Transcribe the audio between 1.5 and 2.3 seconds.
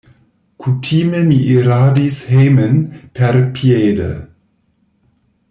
iradis